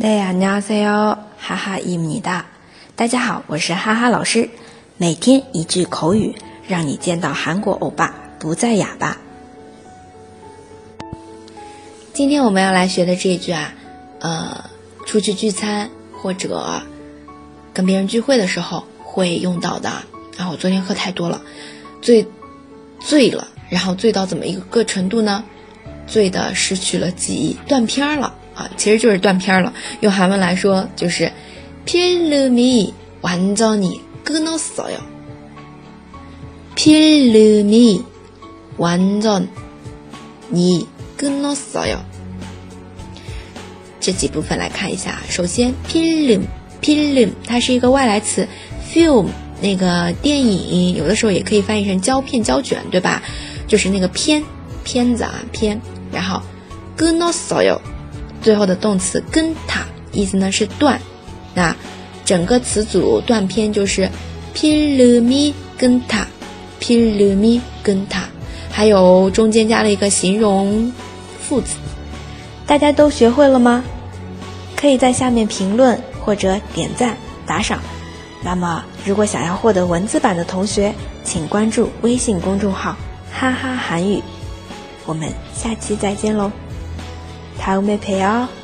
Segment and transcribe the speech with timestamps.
[0.00, 0.08] 大
[3.06, 4.48] 家好，我是哈哈老师。
[4.96, 6.34] 每天一句口语，
[6.66, 9.18] 让你见到韩国欧巴不再哑巴。
[12.14, 13.74] 今天我们要来学的这一句啊，
[14.20, 14.64] 呃，
[15.04, 16.80] 出去聚餐或者
[17.74, 19.90] 跟别人聚会的时候会用到的。
[19.90, 21.42] 啊，我昨天喝太多了，
[22.00, 22.26] 醉
[23.00, 25.44] 醉了，然后醉到怎么一个程度呢？
[26.06, 28.34] 醉的失去了记忆，断片了。
[28.76, 29.72] 其实就是断片了。
[30.00, 31.32] 用韩文来说就是，
[31.86, 32.92] 필름
[33.22, 35.00] 완전히끊었어 요。
[36.74, 38.02] 필름
[38.78, 39.46] 완전
[40.52, 40.86] 히
[41.16, 41.98] 끊었어 요。
[44.00, 45.20] 这几部分来看一下。
[45.28, 46.42] 首先，필 름，
[46.80, 48.48] 필 름， 它是一个外来词
[48.92, 49.26] ，film，
[49.60, 53.22] 那个电影，有的时候也可以翻译成胶片、胶卷，对吧？
[53.68, 54.42] 就是那个片、
[54.84, 55.80] 片子啊，片。
[56.12, 56.42] 然后，
[56.96, 57.80] 끊었어 요。
[58.42, 61.00] 最后的动词跟它，意思呢是断。
[61.54, 61.74] 那
[62.24, 64.08] 整个词组断片就是
[64.54, 66.16] p i l u m i g a 跟 t
[66.78, 68.06] p i l u m i g a
[68.70, 70.92] 还有中间加了一个形容
[71.40, 71.76] 副词。
[72.66, 73.84] 大家都学会了吗？
[74.76, 77.16] 可以在下面评论或者点赞
[77.46, 77.80] 打赏。
[78.42, 80.94] 那么如果想要获得文字版的同学，
[81.24, 82.96] 请关注微信公众号
[83.32, 84.22] 哈哈韩语。
[85.04, 86.50] 我们下期再见喽。
[87.60, 88.58] 다음에 봬요.